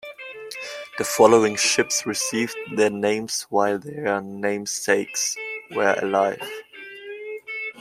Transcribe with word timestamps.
The 0.97 1.03
following 1.03 1.55
ships 1.55 2.07
received 2.07 2.55
their 2.75 2.89
names 2.89 3.43
while 3.51 3.77
their 3.77 4.19
namesakes 4.19 5.37
were 5.75 5.93
alive. 6.01 6.41